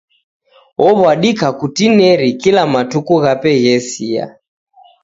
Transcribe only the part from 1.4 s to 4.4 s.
kutineri kila matuku ghape ghesia.